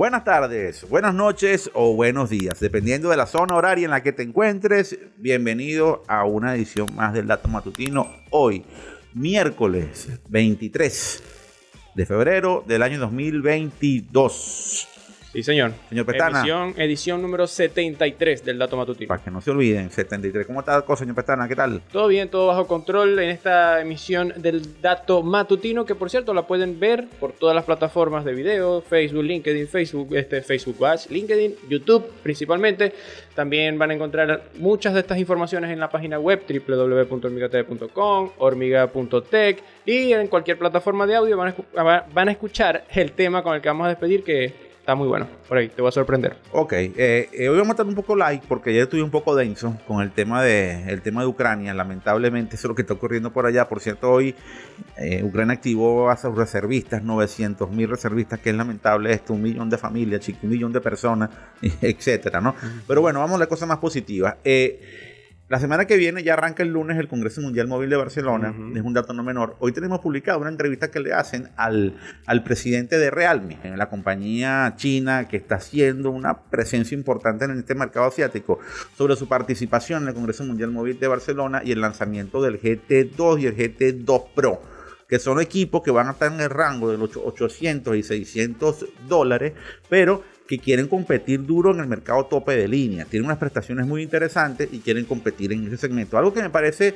Buenas 0.00 0.24
tardes, 0.24 0.88
buenas 0.88 1.12
noches 1.12 1.70
o 1.74 1.94
buenos 1.94 2.30
días, 2.30 2.58
dependiendo 2.58 3.10
de 3.10 3.18
la 3.18 3.26
zona 3.26 3.54
horaria 3.54 3.84
en 3.84 3.90
la 3.90 4.02
que 4.02 4.12
te 4.12 4.22
encuentres. 4.22 4.98
Bienvenido 5.18 6.04
a 6.08 6.24
una 6.24 6.54
edición 6.54 6.86
más 6.94 7.12
del 7.12 7.26
Dato 7.26 7.48
Matutino. 7.48 8.10
Hoy, 8.30 8.64
miércoles 9.12 10.08
23 10.30 11.22
de 11.94 12.06
febrero 12.06 12.64
del 12.66 12.82
año 12.82 12.98
2022. 12.98 14.88
Sí, 15.32 15.44
señor. 15.44 15.72
Señor 15.88 16.06
Petana. 16.06 16.40
Edición, 16.40 16.74
edición 16.76 17.22
número 17.22 17.46
73 17.46 18.44
del 18.44 18.58
Dato 18.58 18.76
Matutino. 18.76 19.06
Para 19.06 19.22
que 19.22 19.30
no 19.30 19.40
se 19.40 19.52
olviden, 19.52 19.88
73. 19.88 20.44
¿Cómo 20.44 20.58
está 20.58 20.74
la 20.74 20.82
cosa, 20.82 21.04
señor 21.04 21.14
Petana? 21.14 21.46
¿Qué 21.46 21.54
tal? 21.54 21.82
Todo 21.92 22.08
bien, 22.08 22.28
todo 22.28 22.48
bajo 22.48 22.66
control 22.66 23.16
en 23.20 23.30
esta 23.30 23.80
emisión 23.80 24.32
del 24.36 24.80
Dato 24.80 25.22
Matutino, 25.22 25.84
que 25.84 25.94
por 25.94 26.10
cierto 26.10 26.34
la 26.34 26.48
pueden 26.48 26.80
ver 26.80 27.06
por 27.20 27.30
todas 27.32 27.54
las 27.54 27.64
plataformas 27.64 28.24
de 28.24 28.34
video, 28.34 28.80
Facebook, 28.80 29.22
LinkedIn, 29.22 29.68
Facebook, 29.68 30.16
este, 30.16 30.42
Facebook 30.42 30.74
Watch, 30.80 31.08
LinkedIn, 31.10 31.54
YouTube 31.68 32.10
principalmente. 32.24 32.92
También 33.36 33.78
van 33.78 33.92
a 33.92 33.94
encontrar 33.94 34.50
muchas 34.58 34.94
de 34.94 35.00
estas 35.00 35.18
informaciones 35.18 35.70
en 35.70 35.78
la 35.78 35.90
página 35.90 36.18
web 36.18 36.42
www.hormigatv.com, 36.48 38.30
hormiga.tech 38.38 39.62
y 39.86 40.12
en 40.12 40.26
cualquier 40.26 40.58
plataforma 40.58 41.06
de 41.06 41.14
audio 41.14 41.36
van 41.36 41.54
a, 41.76 42.06
van 42.12 42.28
a 42.28 42.32
escuchar 42.32 42.84
el 42.92 43.12
tema 43.12 43.44
con 43.44 43.54
el 43.54 43.60
que 43.60 43.68
vamos 43.68 43.86
a 43.86 43.90
despedir 43.90 44.24
que 44.24 44.69
Está 44.90 44.96
muy 44.96 45.06
bueno. 45.06 45.28
Por 45.48 45.56
ahí, 45.56 45.68
te 45.68 45.80
voy 45.82 45.90
a 45.90 45.92
sorprender. 45.92 46.36
Ok, 46.50 46.72
eh, 46.72 47.28
eh, 47.32 47.48
hoy 47.48 47.58
vamos 47.58 47.68
a 47.68 47.70
estar 47.74 47.86
un 47.86 47.94
poco 47.94 48.16
like 48.16 48.44
porque 48.48 48.74
ya 48.74 48.82
estuve 48.82 49.04
un 49.04 49.10
poco 49.12 49.36
denso 49.36 49.76
con 49.86 50.02
el 50.02 50.10
tema 50.10 50.42
de, 50.42 50.82
el 50.90 51.00
tema 51.00 51.20
de 51.20 51.28
Ucrania. 51.28 51.72
Lamentablemente, 51.72 52.56
eso 52.56 52.66
es 52.66 52.70
lo 52.70 52.74
que 52.74 52.82
está 52.82 52.94
ocurriendo 52.94 53.32
por 53.32 53.46
allá. 53.46 53.68
Por 53.68 53.78
cierto, 53.78 54.10
hoy 54.10 54.34
eh, 54.96 55.22
Ucrania 55.22 55.54
activó 55.54 56.10
a 56.10 56.16
sus 56.16 56.34
reservistas, 56.34 57.04
900 57.04 57.70
mil 57.70 57.88
reservistas, 57.88 58.40
que 58.40 58.50
es 58.50 58.56
lamentable 58.56 59.12
esto, 59.12 59.32
un 59.32 59.42
millón 59.42 59.70
de 59.70 59.78
familias, 59.78 60.28
un 60.42 60.50
millón 60.50 60.72
de 60.72 60.80
personas, 60.80 61.30
etcétera, 61.80 62.40
¿no? 62.40 62.56
Pero 62.88 63.00
bueno, 63.00 63.20
vamos 63.20 63.36
a 63.36 63.38
la 63.38 63.46
cosa 63.46 63.66
más 63.66 63.78
positiva. 63.78 64.38
Eh, 64.42 65.09
la 65.50 65.58
semana 65.58 65.84
que 65.84 65.96
viene 65.96 66.22
ya 66.22 66.34
arranca 66.34 66.62
el 66.62 66.68
lunes 66.68 66.96
el 66.96 67.08
Congreso 67.08 67.40
Mundial 67.40 67.66
Móvil 67.66 67.90
de 67.90 67.96
Barcelona, 67.96 68.54
es 68.72 68.82
un 68.82 68.94
dato 68.94 69.12
no 69.12 69.24
menor. 69.24 69.56
Hoy 69.58 69.72
tenemos 69.72 69.98
publicado 69.98 70.38
una 70.38 70.48
entrevista 70.48 70.92
que 70.92 71.00
le 71.00 71.12
hacen 71.12 71.48
al, 71.56 71.96
al 72.24 72.44
presidente 72.44 72.98
de 72.98 73.10
Realme, 73.10 73.58
la 73.76 73.88
compañía 73.88 74.74
china 74.76 75.26
que 75.26 75.38
está 75.38 75.56
haciendo 75.56 76.12
una 76.12 76.42
presencia 76.42 76.94
importante 76.94 77.46
en 77.46 77.58
este 77.58 77.74
mercado 77.74 78.06
asiático, 78.06 78.60
sobre 78.96 79.16
su 79.16 79.26
participación 79.26 80.04
en 80.04 80.10
el 80.10 80.14
Congreso 80.14 80.44
Mundial 80.44 80.70
Móvil 80.70 81.00
de 81.00 81.08
Barcelona 81.08 81.62
y 81.64 81.72
el 81.72 81.80
lanzamiento 81.80 82.40
del 82.40 82.60
GT2 82.60 83.40
y 83.40 83.46
el 83.46 83.56
GT2 83.56 84.26
Pro 84.32 84.62
que 85.10 85.18
son 85.18 85.40
equipos 85.40 85.82
que 85.82 85.90
van 85.90 86.06
a 86.06 86.12
estar 86.12 86.32
en 86.32 86.40
el 86.40 86.48
rango 86.48 86.88
de 86.88 86.96
los 86.96 87.16
800 87.16 87.96
y 87.96 88.02
600 88.04 88.86
dólares, 89.08 89.54
pero 89.88 90.22
que 90.46 90.60
quieren 90.60 90.86
competir 90.86 91.44
duro 91.44 91.72
en 91.72 91.80
el 91.80 91.88
mercado 91.88 92.26
tope 92.26 92.56
de 92.56 92.68
línea. 92.68 93.04
Tienen 93.06 93.26
unas 93.26 93.38
prestaciones 93.38 93.88
muy 93.88 94.02
interesantes 94.04 94.68
y 94.72 94.78
quieren 94.78 95.04
competir 95.04 95.52
en 95.52 95.66
ese 95.66 95.78
segmento. 95.78 96.16
Algo 96.16 96.32
que 96.32 96.42
me 96.42 96.50
parece 96.50 96.94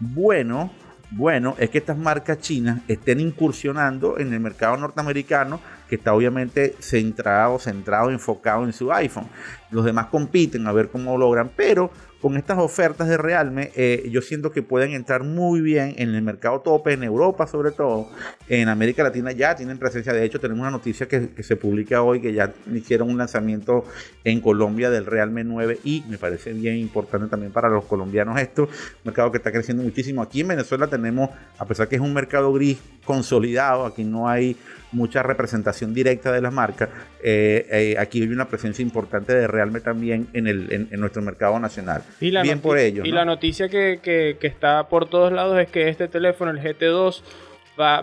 bueno, 0.00 0.72
bueno, 1.12 1.54
es 1.56 1.70
que 1.70 1.78
estas 1.78 1.96
marcas 1.96 2.40
chinas 2.40 2.80
estén 2.88 3.20
incursionando 3.20 4.18
en 4.18 4.32
el 4.32 4.40
mercado 4.40 4.76
norteamericano, 4.76 5.60
que 5.88 5.94
está 5.94 6.14
obviamente 6.14 6.74
centrado, 6.80 7.60
centrado, 7.60 8.10
enfocado 8.10 8.64
en 8.64 8.72
su 8.72 8.92
iPhone. 8.92 9.28
Los 9.70 9.84
demás 9.84 10.06
compiten 10.06 10.66
a 10.66 10.72
ver 10.72 10.88
cómo 10.88 11.16
logran, 11.16 11.52
pero 11.54 11.92
con 12.22 12.36
estas 12.36 12.58
ofertas 12.58 13.08
de 13.08 13.16
Realme, 13.16 13.72
eh, 13.74 14.08
yo 14.08 14.22
siento 14.22 14.52
que 14.52 14.62
pueden 14.62 14.92
entrar 14.92 15.24
muy 15.24 15.60
bien 15.60 15.96
en 15.98 16.14
el 16.14 16.22
mercado 16.22 16.60
tope, 16.60 16.92
en 16.92 17.02
Europa 17.02 17.48
sobre 17.48 17.72
todo, 17.72 18.08
en 18.48 18.68
América 18.68 19.02
Latina 19.02 19.32
ya 19.32 19.56
tienen 19.56 19.76
presencia. 19.76 20.12
De 20.12 20.24
hecho, 20.24 20.38
tenemos 20.38 20.60
una 20.60 20.70
noticia 20.70 21.08
que, 21.08 21.30
se 21.42 21.56
publica 21.56 22.00
hoy 22.00 22.20
que 22.20 22.32
ya 22.32 22.52
hicieron 22.72 23.10
un 23.10 23.18
lanzamiento 23.18 23.84
en 24.22 24.40
Colombia 24.40 24.88
del 24.88 25.04
Realme 25.04 25.42
9 25.42 25.80
y 25.82 26.04
me 26.08 26.16
parece 26.16 26.52
bien 26.52 26.76
importante 26.76 27.26
también 27.26 27.50
para 27.50 27.68
los 27.68 27.84
colombianos 27.86 28.40
esto, 28.40 28.62
un 28.62 28.70
mercado 29.04 29.32
que 29.32 29.38
está 29.38 29.50
creciendo 29.50 29.82
muchísimo. 29.82 30.22
Aquí 30.22 30.42
en 30.42 30.48
Venezuela 30.48 30.86
tenemos, 30.86 31.30
a 31.58 31.64
pesar 31.64 31.88
que 31.88 31.96
es 31.96 32.00
un 32.00 32.14
mercado 32.14 32.52
gris 32.52 32.78
consolidado, 33.04 33.84
aquí 33.84 34.04
no 34.04 34.28
hay 34.28 34.56
mucha 34.92 35.22
representación 35.22 35.94
directa 35.94 36.30
de 36.32 36.40
las 36.40 36.52
marcas, 36.52 36.90
eh, 37.22 37.66
eh, 37.70 37.96
aquí 37.98 38.22
hay 38.22 38.28
una 38.28 38.48
presencia 38.48 38.82
importante 38.82 39.34
de 39.34 39.46
Realme 39.46 39.80
también 39.80 40.28
en, 40.32 40.46
el, 40.46 40.88
en, 40.90 41.00
nuestro 41.00 41.22
mercado 41.22 41.58
nacional. 41.58 42.02
Y 42.20 42.30
la 42.30 42.42
Bien 42.42 42.60
por 42.60 42.78
ello. 42.78 43.02
Y 43.04 43.10
la 43.10 43.24
noticia 43.24 43.68
que, 43.68 44.00
que, 44.02 44.36
que 44.40 44.46
está 44.46 44.88
por 44.88 45.08
todos 45.08 45.32
lados 45.32 45.58
es 45.58 45.68
que 45.68 45.88
este 45.88 46.08
teléfono, 46.08 46.50
el 46.50 46.60
GT2, 46.60 47.22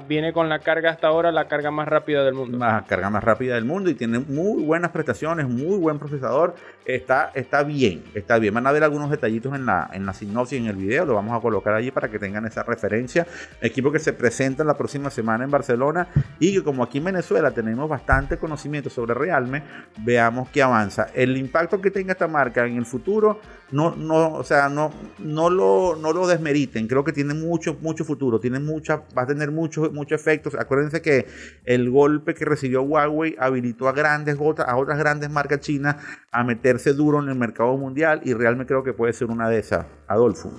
viene 0.07 0.33
con 0.33 0.49
la 0.49 0.59
carga 0.59 0.91
hasta 0.91 1.07
ahora, 1.07 1.31
la 1.31 1.47
carga 1.47 1.71
más 1.71 1.87
rápida 1.87 2.23
del 2.23 2.33
mundo. 2.33 2.57
La 2.57 2.85
carga 2.87 3.09
más 3.09 3.23
rápida 3.23 3.55
del 3.55 3.65
mundo 3.65 3.89
y 3.89 3.93
tiene 3.93 4.19
muy 4.19 4.63
buenas 4.63 4.91
prestaciones, 4.91 5.47
muy 5.47 5.77
buen 5.77 5.99
procesador. 5.99 6.55
Está, 6.85 7.31
está 7.35 7.63
bien, 7.63 8.03
está 8.15 8.39
bien. 8.39 8.53
Van 8.53 8.65
a 8.65 8.71
ver 8.71 8.83
algunos 8.83 9.11
detallitos 9.11 9.53
en 9.53 9.65
la, 9.65 9.89
en 9.93 10.05
la 10.05 10.13
sinopsis, 10.13 10.59
en 10.59 10.65
el 10.65 10.75
video, 10.75 11.05
lo 11.05 11.13
vamos 11.13 11.37
a 11.37 11.41
colocar 11.41 11.73
allí 11.75 11.91
para 11.91 12.09
que 12.09 12.17
tengan 12.17 12.45
esa 12.45 12.63
referencia. 12.63 13.27
Equipo 13.61 13.91
que 13.91 13.99
se 13.99 14.13
presenta 14.13 14.63
la 14.63 14.75
próxima 14.75 15.09
semana 15.09 15.43
en 15.43 15.51
Barcelona 15.51 16.07
y 16.39 16.53
que 16.53 16.63
como 16.63 16.83
aquí 16.83 16.97
en 16.97 17.05
Venezuela 17.05 17.51
tenemos 17.51 17.87
bastante 17.87 18.37
conocimiento 18.37 18.89
sobre 18.89 19.13
Realme, 19.13 19.63
veamos 19.99 20.49
que 20.49 20.63
avanza. 20.63 21.07
El 21.13 21.37
impacto 21.37 21.79
que 21.79 21.91
tenga 21.91 22.13
esta 22.13 22.27
marca 22.27 22.65
en 22.65 22.77
el 22.77 22.85
futuro, 22.85 23.39
no, 23.71 23.95
no, 23.95 24.33
o 24.33 24.43
sea, 24.43 24.67
no, 24.67 24.91
no, 25.19 25.49
lo, 25.49 25.95
no 25.95 26.11
lo 26.11 26.27
desmeriten. 26.27 26.87
Creo 26.87 27.03
que 27.03 27.13
tiene 27.13 27.35
mucho, 27.35 27.77
mucho 27.81 28.03
futuro, 28.03 28.39
tiene 28.39 28.59
mucha, 28.59 29.03
va 29.15 29.23
a 29.23 29.27
tener 29.27 29.51
muchos 29.59 29.91
muchos 29.91 30.19
efectos. 30.19 30.55
Acuérdense 30.55 31.01
que 31.01 31.27
el 31.65 31.89
golpe 31.89 32.33
que 32.33 32.45
recibió 32.45 32.81
Huawei 32.81 33.35
habilitó 33.39 33.87
a 33.87 33.91
grandes 33.91 34.37
a 34.39 34.77
otras 34.77 34.97
grandes 34.97 35.29
marcas 35.29 35.59
chinas 35.59 35.97
a 36.31 36.43
meterse 36.43 36.93
duro 36.93 37.21
en 37.21 37.29
el 37.29 37.35
mercado 37.35 37.77
mundial 37.77 38.21
y 38.23 38.33
realmente 38.33 38.69
creo 38.69 38.83
que 38.83 38.93
puede 38.93 39.13
ser 39.13 39.27
una 39.27 39.49
de 39.49 39.59
esas. 39.59 39.85
Adolfo. 40.07 40.51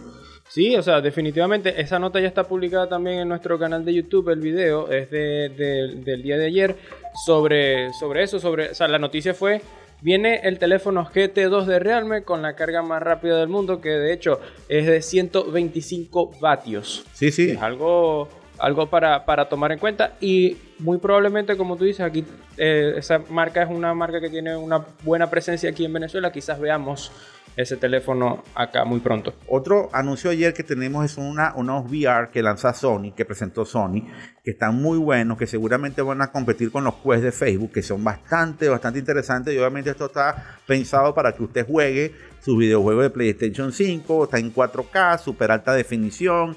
Sí, 0.49 0.77
o 0.77 0.83
sea, 0.83 1.01
definitivamente 1.01 1.81
esa 1.81 1.99
nota 1.99 2.21
ya 2.21 2.27
está 2.27 2.45
publicada 2.45 2.89
también 2.89 3.21
en 3.21 3.29
nuestro 3.29 3.59
canal 3.59 3.85
de 3.85 3.95
YouTube, 3.95 4.31
el 4.31 4.41
video 4.41 4.91
es 4.91 5.09
del 5.11 6.23
día 6.23 6.37
de 6.37 6.47
ayer 6.47 6.77
sobre, 7.25 7.93
sobre 7.93 8.25
eso, 8.25 8.41
sobre, 8.41 8.71
o 8.71 8.75
sea, 8.75 8.89
la 8.89 8.99
noticia 8.99 9.33
fue 9.33 9.63
Viene 10.03 10.41
el 10.45 10.59
teléfono 10.59 11.05
GT2 11.05 11.67
de 11.67 11.79
Realme 11.79 12.23
con 12.23 12.41
la 12.41 12.57
carga 12.57 12.81
más 12.81 13.03
rápida 13.03 13.39
del 13.39 13.49
mundo, 13.49 13.83
que 13.83 13.91
de 13.91 14.15
hecho 14.15 14.41
es 14.69 14.87
de 14.87 15.03
125 15.03 16.41
vatios. 16.41 17.05
Sí, 17.13 17.31
sí. 17.31 17.51
Es 17.51 17.61
algo 17.61 18.29
algo 18.61 18.89
para, 18.89 19.25
para, 19.25 19.49
tomar 19.49 19.73
en 19.73 19.79
cuenta. 19.79 20.15
Y 20.21 20.57
muy 20.79 20.99
probablemente 20.99 21.57
como 21.57 21.77
tú 21.77 21.85
dices 21.85 22.01
aquí 22.01 22.25
eh, 22.57 22.95
esa 22.97 23.21
marca 23.31 23.63
es 23.63 23.71
una 23.71 23.95
marca 23.95 24.21
que 24.21 24.31
tiene 24.31 24.57
una 24.57 24.85
buena 25.03 25.29
presencia 25.29 25.71
aquí 25.71 25.85
en 25.85 25.93
Venezuela. 25.93 26.31
Quizás 26.33 26.61
veamos 26.61 27.13
ese 27.57 27.77
teléfono 27.77 28.43
acá 28.55 28.85
muy 28.85 29.01
pronto. 29.01 29.35
Otro 29.49 29.91
anuncio 29.93 30.31
ayer 30.31 30.55
que 30.55 30.63
tenemos 30.63 31.05
es 31.05 31.19
una, 31.19 31.53
unos 31.57 31.91
VR 31.91 32.31
que 32.31 32.43
lanza 32.43 32.73
Sony, 32.73 33.13
que 33.15 33.25
presentó 33.25 33.65
Sony, 33.65 34.07
que 34.45 34.53
están 34.53 34.77
muy 34.77 34.99
buenos, 34.99 35.37
que 35.37 35.47
seguramente 35.47 36.03
van 36.03 36.23
a 36.23 36.31
competir 36.31 36.71
con 36.71 36.85
los 36.85 36.95
Quest 36.95 37.23
de 37.23 37.33
Facebook, 37.33 37.73
que 37.73 37.83
son 37.83 38.03
bastante, 38.03 38.69
bastante 38.69 38.99
interesantes. 38.99 39.55
Y 39.55 39.59
obviamente 39.59 39.91
esto 39.91 40.07
está 40.07 40.59
pensado 40.67 41.15
para 41.15 41.33
que 41.33 41.43
usted 41.43 41.67
juegue 41.67 42.15
sus 42.41 42.57
videojuegos 42.57 43.05
de 43.05 43.11
PlayStation 43.11 43.73
5, 43.73 44.25
está 44.25 44.39
en 44.39 44.55
4K, 44.55 45.19
super 45.19 45.51
alta 45.51 45.75
definición 45.75 46.57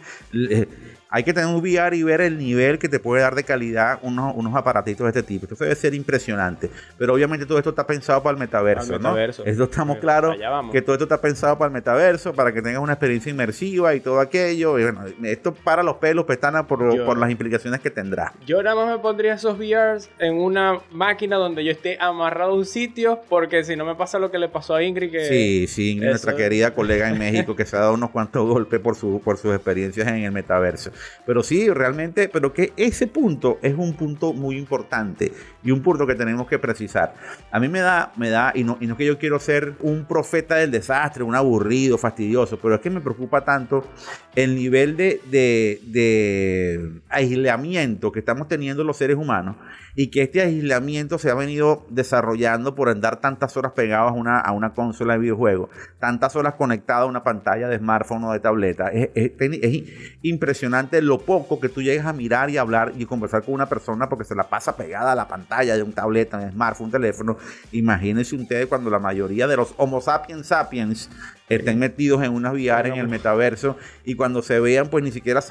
hay 1.16 1.24
que 1.24 1.31
tener 1.31 1.47
un 1.47 1.62
VR 1.62 1.96
y 1.96 2.01
ver 2.01 2.22
el 2.22 2.40
nivel 2.40 2.79
que 2.79 2.90
te 2.90 2.97
puede 2.97 3.22
dar 3.22 3.35
de 3.35 3.44
calidad 3.44 4.00
unos, 4.01 4.34
unos 4.35 4.56
aparatitos 4.56 5.03
de 5.03 5.09
este 5.09 5.22
tipo. 5.22 5.46
Esto 5.46 5.63
debe 5.63 5.75
ser 5.75 5.94
impresionante. 5.94 6.72
Pero 6.97 7.13
obviamente 7.13 7.46
todo 7.46 7.59
esto 7.59 7.69
está 7.69 7.85
pensado 7.85 8.24
para 8.24 8.34
el 8.34 8.40
metaverso, 8.40 8.97
¿no? 8.97 9.16
Esto 9.16 9.44
estamos 9.46 10.00
claros 10.00 10.35
que 10.72 10.81
todo 10.81 10.96
esto 10.96 11.03
está 11.03 11.22
pensado 11.22 11.56
para 11.56 11.68
el 11.68 11.73
metaverso, 11.73 12.34
para 12.34 12.52
que 12.52 12.63
tengas 12.63 12.81
una 12.81 12.94
experiencia 12.94 13.29
inmersiva 13.29 13.94
y 13.94 14.00
todo 14.00 14.19
aquello. 14.19 14.79
Y 14.79 14.84
bueno, 14.85 15.03
esto 15.22 15.53
para 15.53 15.84
los 15.84 15.97
pelos 15.97 16.26
pestanas 16.26 16.66
por, 16.66 16.79
por 17.05 17.16
las 17.20 17.29
implicaciones 17.29 17.79
que 17.79 17.91
tendrá. 17.91 18.34
Yo 18.47 18.64
nada 18.64 18.76
más 18.76 18.96
me 18.96 18.99
pondría 18.99 19.35
esos 19.35 19.55
VRs 19.59 20.09
en 20.17 20.34
una 20.34 20.79
máquina 20.90 21.35
donde 21.35 21.64
yo 21.64 21.70
esté 21.70 21.96
amarrado 22.02 22.53
a 22.53 22.55
un 22.55 22.66
sitio, 22.66 23.22
porque 23.29 23.64
si 23.64 23.76
no 23.76 23.85
me 23.85 23.93
pasa 23.93 24.17
lo 24.17 24.32
que 24.32 24.40
le 24.40 24.49
pasó 24.49 24.73
a 24.73 24.82
Ingrid. 24.82 25.11
Que 25.11 25.26
sí, 25.26 25.67
sí, 25.67 25.91
Ingrid, 25.91 26.09
nuestra 26.09 26.35
querida 26.35 26.73
colega 26.73 27.08
en 27.08 27.20
México, 27.20 27.55
que 27.55 27.67
se 27.67 27.76
ha 27.76 27.82
dado 27.82 27.93
unos 27.93 28.09
cuantos 28.09 28.47
golpes 28.49 28.79
por, 28.79 28.96
su, 28.96 29.22
por 29.23 29.37
sus 29.37 29.53
experiencias 29.53 30.08
en 30.08 30.23
el 30.23 30.32
metaverso. 30.32 30.91
Pero 31.26 31.44
sí, 31.44 31.70
realmente, 31.70 32.29
pero 32.29 32.53
que 32.53 32.73
ese 32.78 33.08
punto 33.08 33.59
es 33.61 33.76
un 33.78 33.94
punto 33.94 34.34
muy 34.34 34.58
importante 34.58 35.32
y 35.64 35.72
un 35.72 35.82
punto 35.82 36.05
que 36.05 36.16
tenemos 36.16 36.47
que 36.47 36.59
precisar. 36.59 37.14
A 37.52 37.59
mí 37.59 37.67
me 37.67 37.79
da, 37.79 38.11
me 38.17 38.29
da, 38.29 38.52
y 38.55 38.64
no, 38.64 38.78
y 38.79 38.88
no 38.88 38.97
que 38.97 39.05
yo 39.05 39.17
quiero 39.17 39.40
ser 39.40 39.76
un 39.79 40.05
profeta 40.05 40.55
del 40.55 40.72
desastre, 40.72 41.23
un 41.23 41.35
aburrido, 41.35 41.97
fastidioso, 41.97 42.59
pero 42.59 42.76
es 42.76 42.82
que 42.82 42.90
me 42.90 43.02
preocupa 43.02 43.44
tanto 43.44 43.85
el 44.35 44.55
nivel 44.55 44.97
de, 44.97 45.22
de, 45.29 47.02
aislamiento 47.09 48.11
que 48.11 48.20
estamos 48.20 48.47
teniendo 48.47 48.84
los 48.84 48.97
seres 48.97 49.17
humanos 49.17 49.56
y 49.96 50.08
que 50.08 50.23
este 50.23 50.41
aislamiento 50.41 51.20
se 51.20 51.29
ha 51.29 51.35
venido 51.35 51.85
desarrollando 51.90 52.73
por 52.73 52.90
andar 52.90 53.22
tantas 53.22 53.56
horas 53.58 53.73
pegados 53.73 54.11
a 54.11 54.16
una, 54.16 54.40
a 54.40 54.52
una 54.52 54.73
consola 54.73 55.14
de 55.14 55.20
videojuegos, 55.20 55.70
tantas 55.99 56.35
horas 56.35 56.56
conectadas 56.56 57.03
a 57.03 57.06
una 57.06 57.23
pantalla 57.23 57.67
de 57.67 57.78
smartphone 57.78 58.23
o 58.23 58.34
de 58.34 58.40
tableta. 58.40 58.90
Es, 58.90 59.11
impresionante 60.22 60.92
lo 61.01 61.19
poco 61.19 61.59
que 61.59 61.69
tú 61.69 61.81
llegas 61.81 62.05
a 62.05 62.13
mirar 62.13 62.49
y 62.49 62.57
hablar 62.57 62.93
y 62.97 63.05
conversar 63.05 63.43
con 63.43 63.53
una 63.53 63.67
persona 63.67 64.09
porque 64.09 64.25
se 64.25 64.35
la 64.35 64.43
pasa 64.43 64.75
pegada 64.75 65.13
a 65.13 65.16
la 65.16 65.28
pantalla 65.28 65.75
de 65.75 65.84
un 65.84 65.93
tableta, 65.93 66.37
un 66.37 66.51
smartphone, 66.51 66.85
un 66.85 66.91
teléfono. 66.91 67.37
Imagínense 67.72 68.35
ustedes 68.35 68.67
cuando 68.67 68.90
la 68.90 68.99
mayoría 68.99 69.47
de 69.47 69.57
los 69.57 69.73
Homo 69.78 70.01
sapiens 70.01 70.47
sapiens 70.47 71.09
estén 71.55 71.79
metidos 71.79 72.23
en 72.23 72.32
una 72.32 72.52
VR 72.52 72.90
en 72.90 72.96
el 72.96 73.08
metaverso 73.08 73.78
y 74.05 74.16
cuando 74.16 74.41
se 74.41 74.59
vean 74.59 74.90
pues 74.90 75.03
ni 75.03 75.11
siquiera 75.11 75.41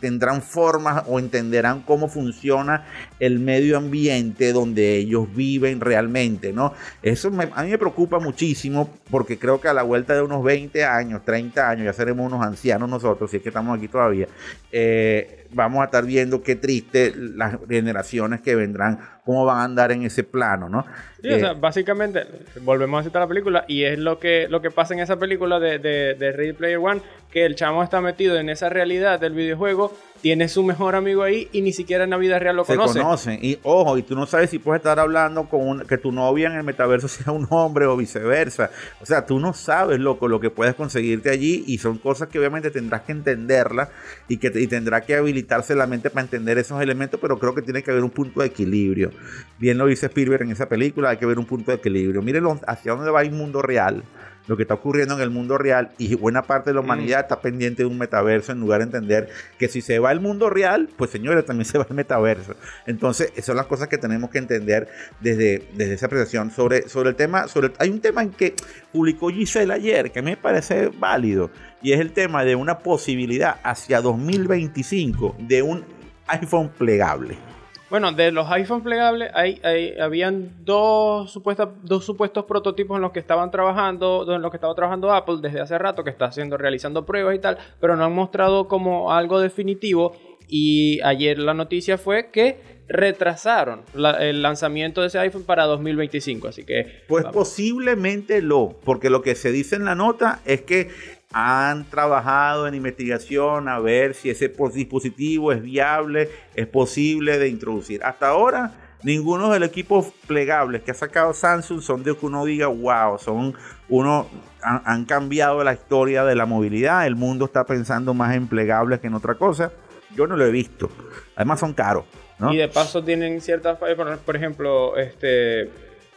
tendrán 0.00 0.42
formas 0.42 1.04
o 1.06 1.18
entenderán 1.18 1.82
cómo 1.82 2.08
funciona 2.08 2.86
el 3.18 3.38
medio 3.38 3.76
ambiente 3.76 4.52
donde 4.52 4.96
ellos 4.96 5.26
viven 5.34 5.80
realmente, 5.80 6.52
¿no? 6.52 6.74
Eso 7.02 7.28
a 7.54 7.62
mí 7.62 7.70
me 7.70 7.78
preocupa 7.78 8.18
muchísimo 8.18 8.90
porque 9.10 9.38
creo 9.38 9.60
que 9.60 9.68
a 9.68 9.74
la 9.74 9.82
vuelta 9.82 10.14
de 10.14 10.22
unos 10.22 10.42
20 10.42 10.84
años, 10.84 11.24
30 11.24 11.68
años, 11.68 11.84
ya 11.84 11.92
seremos 11.92 12.26
unos 12.26 12.44
ancianos 12.44 12.88
nosotros, 12.88 13.30
si 13.30 13.38
es 13.38 13.42
que 13.42 13.48
estamos 13.48 13.76
aquí 13.76 13.88
todavía, 13.88 14.28
eh, 14.72 15.39
vamos 15.52 15.82
a 15.82 15.84
estar 15.86 16.04
viendo 16.04 16.42
qué 16.42 16.56
triste 16.56 17.12
las 17.16 17.56
generaciones 17.68 18.40
que 18.40 18.54
vendrán, 18.54 18.98
cómo 19.24 19.44
van 19.44 19.58
a 19.58 19.64
andar 19.64 19.92
en 19.92 20.02
ese 20.02 20.24
plano, 20.24 20.68
¿no? 20.68 20.84
Sí, 21.22 21.30
o 21.30 21.38
sea, 21.38 21.52
eh, 21.52 21.56
básicamente, 21.58 22.24
volvemos 22.62 23.00
a 23.00 23.04
citar 23.04 23.22
la 23.22 23.28
película, 23.28 23.64
y 23.68 23.84
es 23.84 23.98
lo 23.98 24.18
que, 24.18 24.46
lo 24.48 24.60
que 24.60 24.70
pasa 24.70 24.94
en 24.94 25.00
esa 25.00 25.18
película 25.18 25.58
de, 25.58 25.78
de, 25.78 26.14
de 26.14 26.32
Ready 26.32 26.52
Player 26.52 26.78
One, 26.78 27.00
que 27.30 27.44
el 27.44 27.54
chamo 27.54 27.82
está 27.82 28.00
metido 28.00 28.36
en 28.38 28.48
esa 28.48 28.68
realidad 28.68 29.20
del 29.20 29.32
videojuego 29.32 29.92
tiene 30.20 30.48
su 30.48 30.62
mejor 30.62 30.94
amigo 30.94 31.22
ahí 31.22 31.48
y 31.52 31.62
ni 31.62 31.72
siquiera 31.72 32.04
en 32.04 32.10
la 32.10 32.16
vida 32.16 32.38
real 32.38 32.56
lo 32.56 32.64
conoce. 32.64 32.94
Se 32.94 33.00
conocen. 33.00 33.38
Y 33.42 33.58
ojo, 33.62 33.96
y 33.98 34.02
tú 34.02 34.14
no 34.14 34.26
sabes 34.26 34.50
si 34.50 34.58
puedes 34.58 34.80
estar 34.80 34.98
hablando 34.98 35.48
con 35.48 35.86
que 35.86 35.98
tu 35.98 36.12
novia 36.12 36.48
en 36.48 36.54
el 36.54 36.64
metaverso 36.64 37.08
sea 37.08 37.32
un 37.32 37.46
hombre 37.50 37.86
o 37.86 37.96
viceversa. 37.96 38.70
O 39.00 39.06
sea, 39.06 39.26
tú 39.26 39.38
no 39.38 39.52
sabes, 39.52 39.98
loco, 39.98 40.28
lo 40.28 40.40
que 40.40 40.50
puedes 40.50 40.74
conseguirte 40.74 41.30
allí 41.30 41.64
y 41.66 41.78
son 41.78 41.98
cosas 41.98 42.28
que 42.28 42.38
obviamente 42.38 42.70
tendrás 42.70 43.02
que 43.02 43.12
entenderlas 43.12 43.88
y 44.28 44.36
que 44.36 44.50
y 44.54 44.66
tendrá 44.66 45.02
que 45.02 45.14
habilitarse 45.14 45.74
la 45.74 45.86
mente 45.86 46.10
para 46.10 46.22
entender 46.22 46.58
esos 46.58 46.80
elementos, 46.82 47.18
pero 47.20 47.38
creo 47.38 47.54
que 47.54 47.62
tiene 47.62 47.82
que 47.82 47.90
haber 47.90 48.04
un 48.04 48.10
punto 48.10 48.40
de 48.40 48.46
equilibrio. 48.46 49.10
Bien 49.58 49.78
lo 49.78 49.86
dice 49.86 50.06
Spielberg 50.06 50.42
en 50.42 50.52
esa 50.52 50.68
película, 50.68 51.10
hay 51.10 51.16
que 51.16 51.26
ver 51.26 51.38
un 51.38 51.46
punto 51.46 51.70
de 51.70 51.78
equilibrio. 51.78 52.22
Miren 52.22 52.44
hacia 52.66 52.92
dónde 52.92 53.10
va 53.10 53.22
el 53.22 53.32
mundo 53.32 53.62
real 53.62 54.02
lo 54.46 54.56
que 54.56 54.62
está 54.62 54.74
ocurriendo 54.74 55.14
en 55.14 55.20
el 55.20 55.30
mundo 55.30 55.58
real 55.58 55.90
y 55.98 56.14
buena 56.14 56.42
parte 56.42 56.70
de 56.70 56.74
la 56.74 56.80
humanidad 56.80 57.20
está 57.20 57.40
pendiente 57.40 57.82
de 57.82 57.88
un 57.88 57.98
metaverso 57.98 58.52
en 58.52 58.60
lugar 58.60 58.80
de 58.80 58.86
entender 58.86 59.28
que 59.58 59.68
si 59.68 59.80
se 59.80 59.98
va 59.98 60.12
el 60.12 60.20
mundo 60.20 60.50
real, 60.50 60.88
pues 60.96 61.10
señores, 61.10 61.44
también 61.44 61.64
se 61.64 61.78
va 61.78 61.86
el 61.88 61.94
metaverso. 61.94 62.54
Entonces, 62.86 63.30
esas 63.32 63.46
son 63.46 63.56
las 63.56 63.66
cosas 63.66 63.88
que 63.88 63.98
tenemos 63.98 64.30
que 64.30 64.38
entender 64.38 64.88
desde, 65.20 65.68
desde 65.74 65.94
esa 65.94 66.06
apreciación 66.06 66.50
sobre, 66.50 66.88
sobre 66.88 67.10
el 67.10 67.16
tema. 67.16 67.48
Sobre, 67.48 67.72
hay 67.78 67.90
un 67.90 68.00
tema 68.00 68.22
en 68.22 68.30
que 68.30 68.54
publicó 68.92 69.30
Giselle 69.30 69.72
ayer 69.72 70.10
que 70.10 70.22
me 70.22 70.36
parece 70.36 70.88
válido 70.88 71.50
y 71.82 71.92
es 71.92 72.00
el 72.00 72.12
tema 72.12 72.44
de 72.44 72.56
una 72.56 72.78
posibilidad 72.78 73.56
hacia 73.62 74.00
2025 74.00 75.36
de 75.38 75.62
un 75.62 75.84
iPhone 76.26 76.70
plegable. 76.76 77.49
Bueno, 77.90 78.12
de 78.12 78.30
los 78.30 78.48
iPhone 78.50 78.82
plegables, 78.82 79.30
hay, 79.34 79.60
habían 80.00 80.64
dos, 80.64 81.32
supuestas, 81.32 81.70
dos 81.82 82.04
supuestos 82.04 82.44
prototipos 82.44 82.96
en 82.96 83.02
los 83.02 83.10
que 83.10 83.18
estaban 83.18 83.50
trabajando, 83.50 84.24
en 84.32 84.40
los 84.40 84.52
que 84.52 84.58
estaba 84.58 84.74
trabajando 84.76 85.12
Apple 85.12 85.38
desde 85.42 85.60
hace 85.60 85.76
rato, 85.76 86.04
que 86.04 86.10
está 86.10 86.26
haciendo, 86.26 86.56
realizando 86.56 87.04
pruebas 87.04 87.34
y 87.34 87.40
tal, 87.40 87.58
pero 87.80 87.96
no 87.96 88.04
han 88.04 88.14
mostrado 88.14 88.68
como 88.68 89.12
algo 89.12 89.40
definitivo. 89.40 90.16
Y 90.46 91.00
ayer 91.02 91.38
la 91.38 91.54
noticia 91.54 91.98
fue 91.98 92.30
que 92.30 92.80
retrasaron 92.88 93.82
el 94.20 94.42
lanzamiento 94.42 95.00
de 95.00 95.08
ese 95.08 95.18
iPhone 95.18 95.44
para 95.44 95.64
2025. 95.64 96.48
Así 96.48 96.64
que. 96.64 97.02
Pues 97.08 97.24
posiblemente 97.26 98.40
lo, 98.42 98.76
porque 98.84 99.10
lo 99.10 99.22
que 99.22 99.34
se 99.34 99.52
dice 99.52 99.76
en 99.76 99.84
la 99.84 99.94
nota 99.94 100.40
es 100.44 100.62
que 100.62 100.90
han 101.32 101.84
trabajado 101.84 102.66
en 102.66 102.74
investigación 102.74 103.68
a 103.68 103.78
ver 103.78 104.14
si 104.14 104.30
ese 104.30 104.52
dispositivo 104.74 105.52
es 105.52 105.62
viable, 105.62 106.28
es 106.54 106.66
posible 106.66 107.38
de 107.38 107.48
introducir. 107.48 108.02
Hasta 108.02 108.28
ahora, 108.28 108.72
ninguno 109.04 109.52
de 109.52 109.60
los 109.60 109.68
equipos 109.68 110.12
plegables 110.26 110.82
que 110.82 110.90
ha 110.90 110.94
sacado 110.94 111.32
Samsung 111.32 111.82
son 111.82 112.02
de 112.02 112.16
que 112.16 112.26
uno 112.26 112.44
diga, 112.44 112.66
wow, 112.66 113.18
son 113.18 113.54
uno, 113.88 114.28
han, 114.62 115.04
cambiado 115.04 115.62
la 115.62 115.72
historia 115.72 116.24
de 116.24 116.34
la 116.34 116.46
movilidad, 116.46 117.06
el 117.06 117.14
mundo 117.14 117.44
está 117.44 117.64
pensando 117.64 118.12
más 118.12 118.34
en 118.34 118.48
plegables 118.48 118.98
que 118.98 119.06
en 119.06 119.14
otra 119.14 119.36
cosa. 119.36 119.72
Yo 120.16 120.26
no 120.26 120.36
lo 120.36 120.44
he 120.44 120.50
visto. 120.50 120.90
Además 121.36 121.60
son 121.60 121.72
caros. 121.72 122.04
Y 122.50 122.56
de 122.56 122.66
paso 122.66 123.04
tienen 123.04 123.40
ciertas 123.40 123.78
por 123.78 124.34
ejemplo, 124.34 124.96
este, 124.96 125.70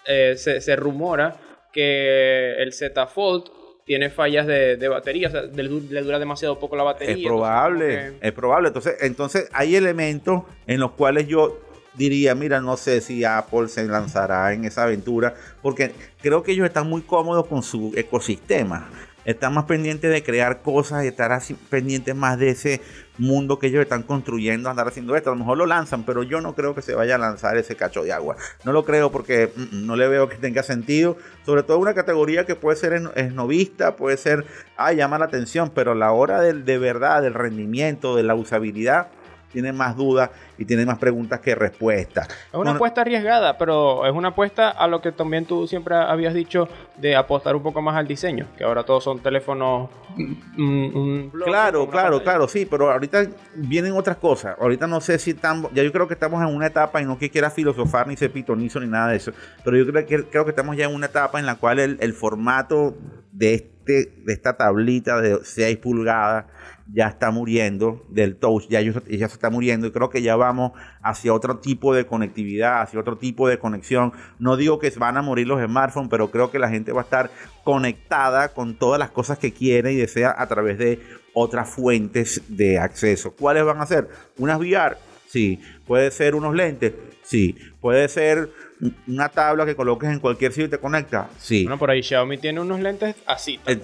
eh, 0.07 0.35
se, 0.37 0.61
se 0.61 0.75
rumora 0.75 1.35
que 1.71 2.55
el 2.55 2.73
Z 2.73 3.05
Fold 3.07 3.62
tiene 3.85 4.09
fallas 4.09 4.47
de, 4.47 4.87
batería, 4.87 5.27
o 5.27 5.31
sea, 5.31 5.41
le, 5.43 5.67
dura 5.67 6.19
demasiado 6.19 6.59
poco 6.59 6.75
la 6.75 6.83
batería. 6.83 7.15
Es 7.15 7.23
probable, 7.23 8.13
es 8.21 8.31
probable. 8.31 8.67
Entonces, 8.69 8.95
entonces 9.01 9.49
hay 9.51 9.75
elementos 9.75 10.43
en 10.67 10.79
los 10.79 10.91
cuales 10.91 11.27
yo 11.27 11.59
diría, 11.95 12.33
mira, 12.33 12.61
no 12.61 12.77
sé 12.77 13.01
si 13.01 13.23
Apple 13.23 13.67
se 13.67 13.85
lanzará 13.85 14.53
en 14.53 14.65
esa 14.65 14.83
aventura, 14.83 15.35
porque 15.61 15.91
creo 16.21 16.43
que 16.43 16.53
ellos 16.53 16.65
están 16.65 16.87
muy 16.87 17.01
cómodos 17.01 17.45
con 17.47 17.61
su 17.61 17.93
ecosistema 17.95 18.89
están 19.25 19.53
más 19.53 19.65
pendientes 19.65 20.11
de 20.11 20.23
crear 20.23 20.61
cosas 20.61 21.03
y 21.03 21.07
estar 21.07 21.31
así 21.31 21.53
pendientes 21.69 22.15
más 22.15 22.37
de 22.39 22.49
ese 22.49 22.81
mundo 23.17 23.59
que 23.59 23.67
ellos 23.67 23.81
están 23.81 24.03
construyendo, 24.03 24.69
andar 24.69 24.87
haciendo 24.87 25.15
esto. 25.15 25.29
A 25.29 25.33
lo 25.33 25.39
mejor 25.39 25.57
lo 25.57 25.65
lanzan, 25.65 26.03
pero 26.03 26.23
yo 26.23 26.41
no 26.41 26.55
creo 26.55 26.73
que 26.75 26.81
se 26.81 26.95
vaya 26.95 27.15
a 27.15 27.17
lanzar 27.17 27.57
ese 27.57 27.75
cacho 27.75 28.03
de 28.03 28.11
agua. 28.11 28.35
No 28.63 28.71
lo 28.71 28.85
creo 28.85 29.11
porque 29.11 29.51
mm, 29.55 29.61
mm, 29.61 29.85
no 29.85 29.95
le 29.95 30.07
veo 30.07 30.29
que 30.29 30.37
tenga 30.37 30.63
sentido. 30.63 31.17
Sobre 31.45 31.63
todo 31.63 31.79
una 31.79 31.93
categoría 31.93 32.45
que 32.45 32.55
puede 32.55 32.77
ser 32.77 32.93
esnovista, 33.15 33.95
puede 33.95 34.17
ser, 34.17 34.45
ah, 34.77 34.93
llama 34.93 35.19
la 35.19 35.25
atención, 35.25 35.71
pero 35.73 35.95
la 35.95 36.11
hora 36.11 36.41
de 36.41 36.77
verdad, 36.77 37.21
del 37.21 37.33
rendimiento, 37.33 38.15
de 38.15 38.23
la 38.23 38.35
usabilidad, 38.35 39.07
tiene 39.53 39.71
más 39.71 39.95
dudas 39.95 40.31
y 40.57 40.65
tiene 40.65 40.85
más 40.85 40.97
preguntas 40.97 41.39
que 41.39 41.55
respuestas. 41.55 42.27
Es 42.27 42.55
una 42.55 42.71
apuesta 42.71 43.01
arriesgada, 43.01 43.57
pero 43.57 44.05
es 44.05 44.13
una 44.13 44.29
apuesta 44.29 44.69
a 44.69 44.87
lo 44.87 44.99
que 44.99 45.11
también 45.11 45.45
tú 45.45 45.67
siempre 45.67 45.95
habías 45.95 46.33
dicho 46.33 46.67
de 46.97 47.15
apostar 47.15 47.55
un 47.55 47.63
poco 47.63 47.81
más 47.81 47.95
al 47.95 48.07
diseño, 48.07 48.47
que 48.57 48.63
ahora 48.63 48.83
todos 48.83 49.03
son 49.03 49.19
teléfonos. 49.19 49.89
claro, 51.43 51.89
claro, 51.89 52.23
claro, 52.23 52.47
sí, 52.47 52.65
pero 52.65 52.91
ahorita 52.91 53.27
vienen 53.55 53.93
otras 53.93 54.17
cosas. 54.17 54.57
Ahorita 54.59 54.87
no 54.87 54.99
sé 54.99 55.19
si 55.19 55.31
estamos, 55.31 55.71
ya 55.73 55.83
yo 55.83 55.91
creo 55.91 56.07
que 56.07 56.15
estamos 56.15 56.41
en 56.41 56.53
una 56.53 56.67
etapa 56.67 57.01
y 57.01 57.05
no 57.05 57.17
que 57.17 57.29
quiera 57.29 57.49
filosofar 57.49 58.07
ni 58.07 58.17
ser 58.17 58.31
pitonizo 58.31 58.79
ni 58.79 58.87
nada 58.87 59.09
de 59.09 59.17
eso, 59.17 59.31
pero 59.63 59.77
yo 59.77 59.85
creo 59.85 60.05
que, 60.05 60.23
creo 60.25 60.43
que 60.43 60.51
estamos 60.51 60.75
ya 60.75 60.85
en 60.85 60.95
una 60.95 61.05
etapa 61.05 61.39
en 61.39 61.45
la 61.45 61.55
cual 61.55 61.79
el, 61.79 61.97
el 61.99 62.13
formato 62.13 62.95
de, 63.31 63.55
este, 63.55 63.72
de 63.85 64.11
esta 64.27 64.57
tablita 64.57 65.21
de 65.21 65.39
6 65.43 65.77
pulgadas 65.77 66.45
ya 66.91 67.07
está 67.07 67.31
muriendo 67.31 68.05
del 68.09 68.35
touch, 68.35 68.67
ya, 68.67 68.81
ya 68.81 68.93
se 68.93 69.23
está 69.25 69.49
muriendo 69.49 69.87
y 69.87 69.91
creo 69.91 70.09
que 70.09 70.21
ya 70.21 70.35
vamos 70.35 70.73
hacia 71.01 71.33
otro 71.33 71.59
tipo 71.59 71.93
de 71.93 72.05
conectividad, 72.05 72.81
hacia 72.81 72.99
otro 72.99 73.17
tipo 73.17 73.47
de 73.47 73.57
conexión. 73.57 74.13
No 74.39 74.57
digo 74.57 74.79
que 74.79 74.91
van 74.97 75.17
a 75.17 75.21
morir 75.21 75.47
los 75.47 75.63
smartphones, 75.63 76.09
pero 76.09 76.29
creo 76.29 76.51
que 76.51 76.59
la 76.59 76.69
gente 76.69 76.91
va 76.91 77.01
a 77.01 77.03
estar 77.05 77.31
conectada 77.63 78.49
con 78.49 78.77
todas 78.77 78.99
las 78.99 79.11
cosas 79.11 79.37
que 79.37 79.53
quiere 79.53 79.93
y 79.93 79.97
desea 79.97 80.35
a 80.37 80.47
través 80.47 80.77
de 80.77 80.99
otras 81.33 81.69
fuentes 81.69 82.41
de 82.47 82.77
acceso. 82.77 83.31
¿Cuáles 83.31 83.63
van 83.63 83.81
a 83.81 83.85
ser? 83.85 84.09
Unas 84.37 84.59
VR, 84.59 84.97
sí. 85.27 85.59
Puede 85.87 86.11
ser 86.11 86.35
unos 86.35 86.53
lentes, 86.53 86.93
sí. 87.23 87.55
Puede 87.81 88.07
ser 88.07 88.51
una 89.07 89.29
tabla 89.29 89.65
que 89.65 89.75
coloques 89.75 90.09
en 90.09 90.19
cualquier 90.19 90.51
sitio 90.51 90.65
y 90.65 90.69
te 90.69 90.77
conecta, 90.79 91.29
sí. 91.37 91.63
Bueno, 91.63 91.77
por 91.77 91.89
ahí 91.89 92.03
Xiaomi 92.03 92.37
tiene 92.37 92.59
unos 92.59 92.79
lentes 92.79 93.15
así, 93.25 93.59
tal 93.63 93.79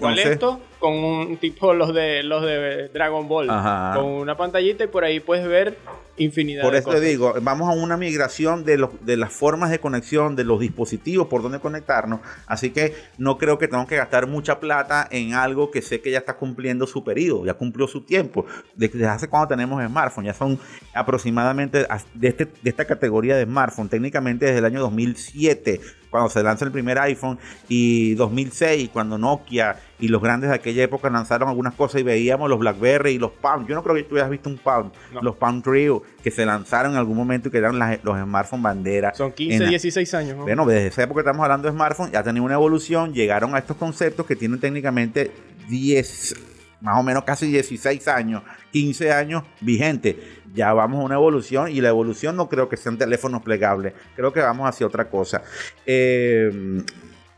con 0.80 0.94
un 0.94 1.36
tipo 1.36 1.72
los 1.74 1.94
de 1.94 2.24
los 2.24 2.42
de 2.42 2.88
Dragon 2.88 3.28
Ball, 3.28 3.46
con 3.94 4.06
una 4.06 4.36
pantallita 4.36 4.84
y 4.84 4.86
por 4.88 5.04
ahí 5.04 5.20
puedes 5.20 5.46
ver 5.46 5.78
infinidad 6.16 6.62
por 6.62 6.74
eso 6.74 6.90
te 6.90 7.00
digo, 7.00 7.34
vamos 7.40 7.70
a 7.70 7.72
una 7.72 7.96
migración 7.96 8.64
de, 8.64 8.76
los, 8.76 8.90
de 9.04 9.16
las 9.16 9.32
formas 9.32 9.70
de 9.70 9.78
conexión, 9.78 10.36
de 10.36 10.44
los 10.44 10.60
dispositivos 10.60 11.28
por 11.28 11.42
donde 11.42 11.60
conectarnos, 11.60 12.20
así 12.46 12.70
que 12.70 12.94
no 13.16 13.38
creo 13.38 13.58
que 13.58 13.68
tengo 13.68 13.86
que 13.86 13.96
gastar 13.96 14.26
mucha 14.26 14.60
plata 14.60 15.06
en 15.10 15.34
algo 15.34 15.70
que 15.70 15.80
sé 15.80 16.00
que 16.00 16.10
ya 16.10 16.18
está 16.18 16.36
cumpliendo 16.36 16.86
su 16.86 17.04
periodo, 17.04 17.46
ya 17.46 17.54
cumplió 17.54 17.86
su 17.86 18.02
tiempo, 18.02 18.44
desde 18.74 19.06
hace 19.06 19.28
cuando 19.28 19.48
tenemos 19.48 19.82
smartphone, 19.82 20.26
ya 20.26 20.34
son 20.34 20.58
aproximadamente 20.94 21.86
de, 22.14 22.28
este, 22.28 22.46
de 22.46 22.70
esta 22.70 22.84
categoría 22.84 23.36
de 23.36 23.44
smartphone, 23.44 23.88
técnicamente 23.88 24.46
desde 24.46 24.58
el 24.58 24.64
año 24.64 24.80
2007 24.80 25.80
cuando 26.10 26.28
se 26.28 26.42
lanza 26.42 26.64
el 26.64 26.72
primer 26.72 26.98
iPhone 26.98 27.38
y 27.68 28.14
2006 28.14 28.90
cuando 28.92 29.16
Nokia 29.18 29.76
y 29.98 30.08
los 30.08 30.20
grandes 30.22 30.50
de 30.50 30.56
aquella 30.56 30.82
época 30.82 31.08
lanzaron 31.10 31.48
algunas 31.48 31.74
cosas 31.74 32.00
y 32.00 32.04
veíamos 32.04 32.48
los 32.48 32.58
BlackBerry 32.58 33.12
y 33.12 33.18
los 33.18 33.30
Palm. 33.30 33.66
Yo 33.66 33.74
no 33.74 33.82
creo 33.82 33.94
que 33.94 34.02
tú 34.02 34.16
hayas 34.16 34.30
visto 34.30 34.48
un 34.48 34.58
Palm, 34.58 34.90
los 35.22 35.36
Palm 35.36 35.62
Trio 35.62 36.02
que 36.22 36.30
se 36.30 36.44
lanzaron 36.44 36.92
en 36.92 36.98
algún 36.98 37.16
momento 37.16 37.48
y 37.48 37.50
que 37.50 37.58
eran 37.58 37.78
los 38.02 38.20
smartphones 38.20 38.62
bandera. 38.62 39.14
Son 39.14 39.32
15, 39.32 39.66
16 39.66 40.14
años. 40.14 40.36
Bueno, 40.38 40.66
desde 40.66 40.88
esa 40.88 41.02
época 41.02 41.20
estamos 41.20 41.42
hablando 41.42 41.68
de 41.68 41.74
smartphones, 41.74 42.12
ya 42.12 42.22
tenido 42.22 42.44
una 42.44 42.54
evolución, 42.54 43.12
llegaron 43.12 43.54
a 43.54 43.58
estos 43.58 43.76
conceptos 43.76 44.26
que 44.26 44.36
tienen 44.36 44.58
técnicamente 44.58 45.30
10 45.68 46.34
más 46.80 46.98
o 46.98 47.02
menos 47.02 47.24
casi 47.24 47.46
16 47.50 48.08
años, 48.08 48.42
15 48.72 49.12
años 49.12 49.42
vigente. 49.60 50.39
Ya 50.54 50.72
vamos 50.72 51.00
a 51.00 51.04
una 51.04 51.14
evolución 51.14 51.70
y 51.70 51.80
la 51.80 51.88
evolución 51.88 52.36
no 52.36 52.48
creo 52.48 52.68
que 52.68 52.76
sean 52.76 52.98
teléfonos 52.98 53.42
plegables, 53.42 53.94
creo 54.16 54.32
que 54.32 54.40
vamos 54.40 54.68
hacia 54.68 54.86
otra 54.86 55.08
cosa. 55.08 55.42
Eh, 55.86 56.82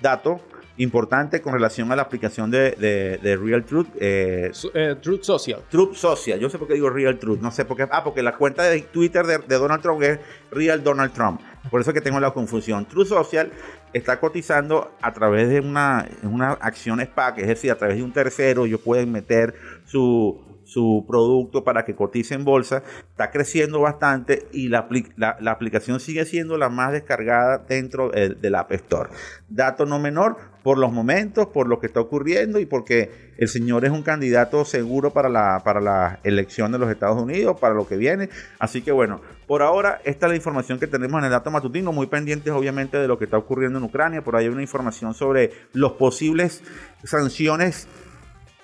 dato, 0.01 0.41
importante 0.79 1.43
con 1.43 1.53
relación 1.53 1.91
a 1.93 1.97
la 1.97 2.03
aplicación 2.03 2.51
de, 2.51 3.39
Real 3.41 3.65
Truth. 3.65 3.89
Eh, 3.99 4.51
eh, 4.75 4.97
Truth 5.01 5.23
Social. 5.23 5.61
Truth 5.69 5.95
Social. 5.95 6.39
Yo 6.39 6.49
sé 6.49 6.59
por 6.59 6.69
qué 6.69 6.75
digo 6.75 6.91
Real 6.91 7.19
Truth. 7.19 7.41
No 7.41 7.51
sé 7.51 7.65
por 7.65 7.77
qué. 7.77 7.89
Ah, 7.91 8.03
porque 8.05 8.23
la 8.23 8.37
cuenta 8.37 8.63
de 8.65 8.81
Twitter 8.83 9.27
de, 9.27 9.59
Donald 9.59 9.83
Trump 9.83 10.03
es 10.03 10.19
Real 10.51 10.83
Donald 10.83 11.13
Trump. 11.13 11.41
Por 11.71 11.81
eso 11.81 11.91
es 11.91 11.95
que 11.95 12.01
tengo 12.01 12.21
la 12.21 12.33
confusión. 12.33 12.87
Truth 12.87 13.09
Social 13.09 13.53
está 13.93 14.19
cotizando 14.19 14.93
a 15.01 15.13
través 15.13 15.49
de 15.49 15.61
una, 15.61 16.09
una 16.23 16.53
acción 16.53 17.01
SPAC, 17.01 17.39
es 17.39 17.49
decir, 17.49 17.71
a 17.71 17.77
través 17.77 17.99
de 17.99 18.03
un 18.03 18.13
tercero, 18.13 18.65
ellos 18.65 18.81
pueden 18.81 19.13
meter 19.13 19.55
su 19.85 20.52
su 20.73 21.05
producto 21.07 21.65
para 21.65 21.85
que 21.85 21.95
cotice 21.95 22.35
en 22.35 22.45
bolsa, 22.45 22.83
está 23.11 23.31
creciendo 23.31 23.81
bastante 23.81 24.47
y 24.53 24.69
la, 24.69 24.89
la, 25.17 25.51
aplicación 25.51 26.01
sigue 26.01 26.25
siendo 26.25 26.57
la 26.57 26.71
más 26.71 26.93
descargada 26.93 27.59
dentro 27.59 28.11
del, 28.11 28.55
App 28.55 28.73
Store. 28.73 29.11
Dato 29.49 29.87
no 29.87 29.99
menor 29.99 30.37
por 30.63 30.79
los 30.79 30.93
momentos, 30.93 31.49
por 31.49 31.69
lo 31.69 31.79
que 31.79 31.87
está 31.87 32.01
ocurriendo 32.01 32.59
y 32.59 32.67
porque 32.67 33.33
el 33.37 33.49
señor 33.49 33.85
es 33.85 33.91
un 33.91 34.03
candidato 34.03 34.65
seguro 34.65 35.13
para 35.13 35.29
la, 35.29 35.61
para 35.65 36.21
elección 36.23 36.73
de 36.73 36.79
los 36.79 36.91
Estados 36.91 37.21
Unidos, 37.21 37.59
para 37.61 37.75
lo 37.75 37.87
que 37.87 37.97
viene. 37.97 38.31
Así 38.59 38.83
que 38.83 38.93
bueno, 38.93 39.21
por 39.47 39.63
ahora 39.63 40.01
esta 40.05 40.27
es 40.27 40.31
la 40.31 40.37
información 40.37 40.79
que 40.79 40.87
tenemos 40.87 41.19
en 41.19 41.25
el 41.25 41.31
dato 41.31 41.51
matutino, 41.51 41.93
muy 41.93 42.07
pendientes 42.07 42.53
obviamente 42.53 42.97
de 42.97 43.09
lo 43.09 43.19
que 43.19 43.25
está 43.25 43.37
ocurriendo 43.37 43.79
en 43.79 43.85
Ucrania. 43.85 44.23
Por 44.23 44.37
ahí 44.37 44.47
hay 44.47 44.53
una 44.53 44.63
información 44.63 45.13
sobre 45.15 45.51
los 45.73 45.93
posibles 45.93 46.63
sanciones 47.05 47.89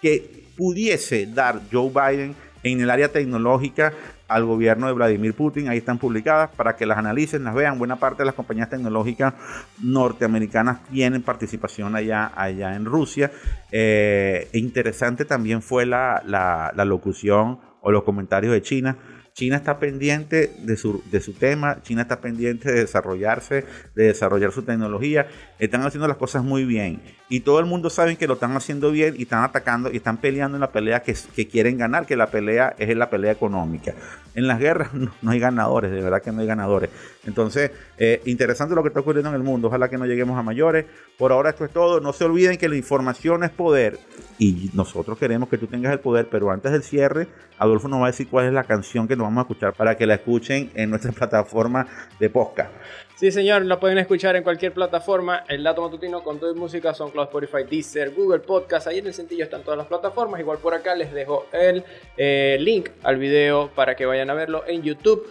que 0.00 0.47
pudiese 0.58 1.26
dar 1.26 1.60
Joe 1.72 1.88
Biden 1.88 2.34
en 2.64 2.80
el 2.80 2.90
área 2.90 3.10
tecnológica 3.10 3.94
al 4.26 4.44
gobierno 4.44 4.88
de 4.88 4.92
Vladimir 4.92 5.32
Putin. 5.32 5.68
Ahí 5.68 5.78
están 5.78 5.98
publicadas 5.98 6.50
para 6.50 6.76
que 6.76 6.84
las 6.84 6.98
analicen, 6.98 7.44
las 7.44 7.54
vean. 7.54 7.78
Buena 7.78 7.96
parte 7.96 8.22
de 8.22 8.26
las 8.26 8.34
compañías 8.34 8.68
tecnológicas 8.68 9.34
norteamericanas 9.80 10.84
tienen 10.90 11.22
participación 11.22 11.94
allá, 11.94 12.32
allá 12.34 12.74
en 12.74 12.84
Rusia. 12.84 13.30
Eh, 13.70 14.48
interesante 14.52 15.24
también 15.24 15.62
fue 15.62 15.86
la, 15.86 16.22
la 16.26 16.84
locución 16.84 17.60
o 17.80 17.92
los 17.92 18.02
comentarios 18.02 18.52
de 18.52 18.60
China 18.60 18.98
China 19.38 19.54
está 19.54 19.78
pendiente 19.78 20.52
de 20.58 20.76
su, 20.76 21.00
de 21.12 21.20
su 21.20 21.32
tema, 21.32 21.80
China 21.82 22.02
está 22.02 22.20
pendiente 22.20 22.72
de 22.72 22.80
desarrollarse, 22.80 23.64
de 23.94 24.06
desarrollar 24.06 24.50
su 24.50 24.64
tecnología. 24.64 25.28
Están 25.60 25.82
haciendo 25.82 26.08
las 26.08 26.16
cosas 26.16 26.42
muy 26.42 26.64
bien. 26.64 27.00
Y 27.28 27.40
todo 27.40 27.60
el 27.60 27.66
mundo 27.66 27.88
sabe 27.88 28.16
que 28.16 28.26
lo 28.26 28.34
están 28.34 28.56
haciendo 28.56 28.90
bien 28.90 29.14
y 29.16 29.22
están 29.22 29.44
atacando 29.44 29.92
y 29.92 29.98
están 29.98 30.16
peleando 30.16 30.56
en 30.56 30.60
la 30.62 30.72
pelea 30.72 31.04
que, 31.04 31.14
quieren 31.46 31.78
ganar, 31.78 32.04
que 32.04 32.16
la 32.16 32.32
pelea 32.32 32.74
es 32.78 32.96
la 32.96 33.10
pelea 33.10 33.30
económica. 33.30 33.94
En 34.34 34.48
las 34.48 34.58
guerras 34.58 34.92
no, 35.22 35.30
hay 35.30 35.38
ganadores, 35.38 35.92
de 35.92 36.00
verdad 36.00 36.20
que 36.20 36.32
no 36.32 36.40
hay 36.40 36.46
ganadores. 36.48 36.90
Entonces, 37.24 37.70
eh, 37.96 38.20
interesante 38.24 38.74
lo 38.74 38.82
que 38.82 38.88
está 38.88 39.00
ocurriendo 39.00 39.28
en 39.28 39.36
el 39.36 39.44
mundo. 39.44 39.68
Ojalá 39.68 39.88
que 39.88 39.98
no 39.98 40.06
lleguemos 40.06 40.36
a 40.36 40.42
mayores. 40.42 40.84
Por 41.16 41.30
ahora 41.30 41.50
esto 41.50 41.64
es 41.64 41.70
todo. 41.70 42.00
No 42.00 42.12
se 42.12 42.24
olviden 42.24 42.56
que 42.56 42.68
la 42.68 42.74
información 42.74 43.44
es 43.44 43.50
poder 43.50 44.00
y 44.38 44.70
nosotros 44.72 45.16
queremos 45.16 45.48
que 45.48 45.58
tú 45.58 45.68
tengas 45.68 45.92
el 45.92 46.00
poder, 46.00 46.28
pero 46.28 46.50
antes 46.50 46.72
del 46.72 46.82
cierre, 46.82 47.28
Adolfo 47.58 47.88
nos 47.88 48.00
va 48.00 48.06
a 48.06 48.10
decir 48.10 48.28
cuál 48.28 48.46
es 48.46 48.52
la 48.52 48.64
canción 48.64 49.06
que 49.06 49.16
nos 49.16 49.27
vamos 49.28 49.42
a 49.42 49.42
escuchar 49.42 49.74
para 49.74 49.96
que 49.96 50.06
la 50.06 50.14
escuchen 50.14 50.70
en 50.74 50.90
nuestra 50.90 51.12
plataforma 51.18 51.86
de 52.18 52.30
podcast. 52.30 52.72
Sí, 53.14 53.30
señor, 53.30 53.64
la 53.64 53.78
pueden 53.78 53.98
escuchar 53.98 54.36
en 54.36 54.42
cualquier 54.42 54.72
plataforma. 54.72 55.44
El 55.48 55.62
Dato 55.64 55.82
Matutino 55.82 56.22
con 56.22 56.38
toda 56.38 56.54
música 56.54 56.94
son 56.94 57.10
Cloud 57.10 57.26
Spotify, 57.26 57.64
Deezer, 57.68 58.10
Google 58.14 58.40
Podcast. 58.40 58.86
Ahí 58.86 58.98
en 58.98 59.08
el 59.08 59.14
sencillo 59.14 59.44
están 59.44 59.62
todas 59.62 59.76
las 59.76 59.86
plataformas. 59.86 60.40
Igual 60.40 60.58
por 60.58 60.72
acá 60.72 60.94
les 60.94 61.12
dejo 61.12 61.46
el 61.52 61.84
eh, 62.16 62.56
link 62.60 62.90
al 63.02 63.16
video 63.16 63.70
para 63.74 63.96
que 63.96 64.06
vayan 64.06 64.30
a 64.30 64.34
verlo 64.34 64.64
en 64.66 64.82
YouTube. 64.82 65.28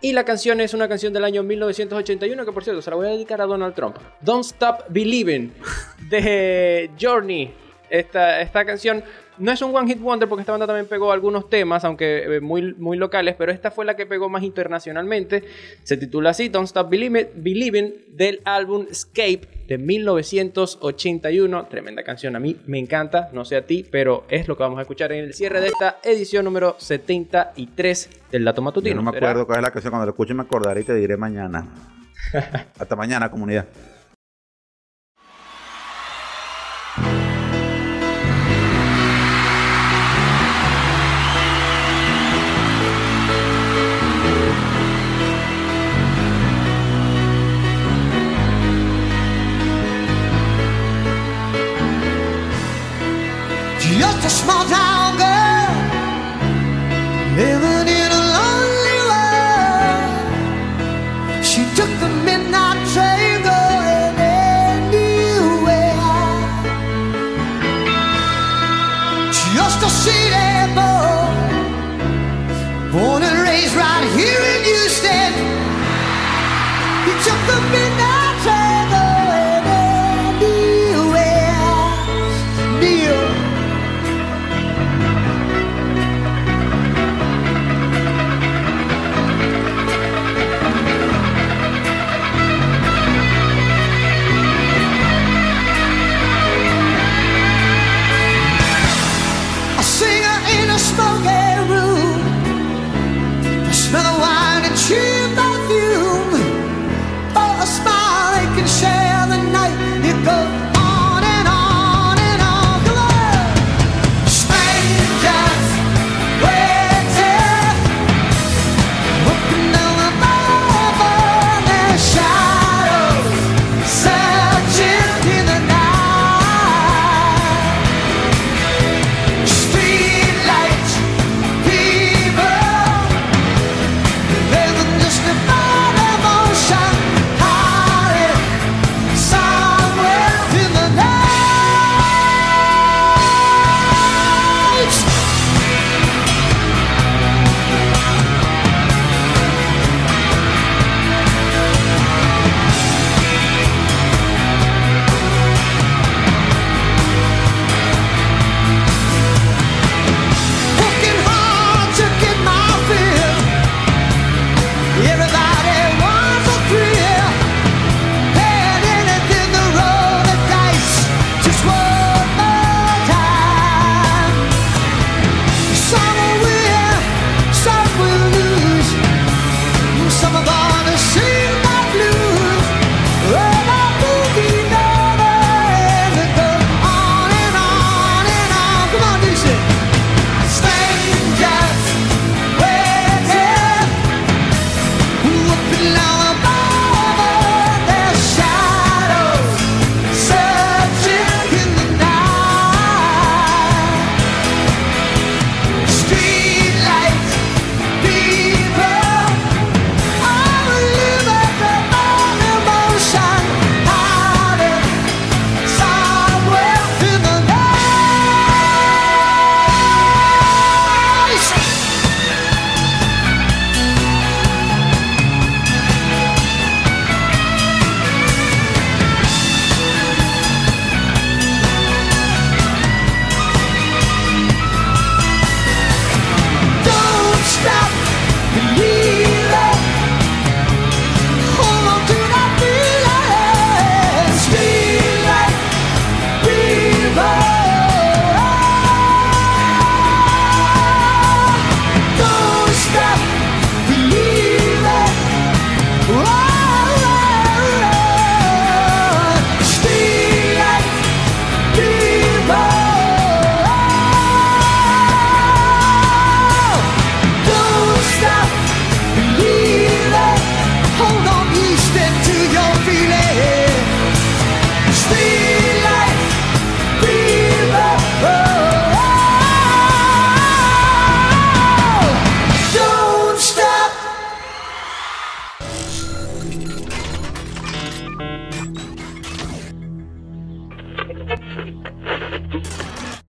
Y 0.00 0.12
la 0.12 0.24
canción 0.24 0.60
es 0.60 0.74
una 0.74 0.88
canción 0.88 1.12
del 1.12 1.24
año 1.24 1.44
1981 1.44 2.44
que 2.44 2.52
por 2.52 2.64
cierto 2.64 2.82
se 2.82 2.90
la 2.90 2.96
voy 2.96 3.06
a 3.06 3.10
dedicar 3.10 3.40
a 3.40 3.46
Donald 3.46 3.74
Trump. 3.74 3.96
Don't 4.20 4.44
Stop 4.44 4.86
Believing 4.88 5.52
de 6.08 6.90
Journey. 7.00 7.54
Esta, 7.88 8.40
esta 8.40 8.64
canción 8.64 9.04
no 9.38 9.52
es 9.52 9.62
un 9.62 9.74
One 9.74 9.88
Hit 9.88 10.00
Wonder 10.00 10.28
porque 10.28 10.42
esta 10.42 10.52
banda 10.52 10.66
también 10.66 10.86
pegó 10.86 11.12
algunos 11.12 11.48
temas, 11.48 11.84
aunque 11.84 12.36
eh, 12.36 12.40
muy, 12.40 12.74
muy 12.74 12.96
locales, 12.96 13.34
pero 13.36 13.52
esta 13.52 13.70
fue 13.70 13.84
la 13.84 13.96
que 13.96 14.06
pegó 14.06 14.28
más 14.28 14.42
internacionalmente. 14.42 15.44
Se 15.82 15.96
titula 15.96 16.30
así, 16.30 16.48
Don't 16.48 16.66
Stop 16.66 16.90
Believing, 16.90 18.04
del 18.08 18.40
álbum 18.44 18.86
Escape 18.90 19.42
de 19.66 19.78
1981. 19.78 21.66
Tremenda 21.66 22.02
canción, 22.02 22.36
a 22.36 22.40
mí 22.40 22.56
me 22.66 22.78
encanta, 22.78 23.30
no 23.32 23.44
sé 23.44 23.56
a 23.56 23.66
ti, 23.66 23.86
pero 23.90 24.24
es 24.28 24.48
lo 24.48 24.56
que 24.56 24.62
vamos 24.62 24.78
a 24.78 24.82
escuchar 24.82 25.12
en 25.12 25.24
el 25.24 25.34
cierre 25.34 25.60
de 25.60 25.68
esta 25.68 25.98
edición 26.04 26.44
número 26.44 26.76
73 26.78 28.10
del 28.30 28.44
Dato 28.44 28.62
Matutino. 28.62 28.96
no 28.96 29.10
me 29.10 29.16
acuerdo 29.16 29.46
cuál 29.46 29.58
es 29.58 29.62
la 29.62 29.70
canción, 29.70 29.90
cuando 29.90 30.06
la 30.06 30.10
escuche 30.10 30.34
me 30.34 30.42
acordaré 30.42 30.82
y 30.82 30.84
te 30.84 30.94
diré 30.94 31.16
mañana. 31.16 31.66
Hasta 32.78 32.96
mañana, 32.96 33.30
comunidad. 33.30 33.66